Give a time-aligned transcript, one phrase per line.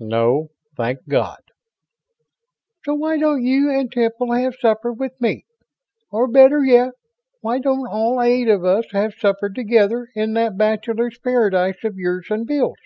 [0.00, 1.42] "No, thank God."
[2.86, 5.44] "So why don't you and Temple have supper with me?
[6.10, 6.92] Or better yet,
[7.42, 12.28] why don't all eight of us have supper together in that bachelors' paradise of yours
[12.30, 12.78] and Bill's?"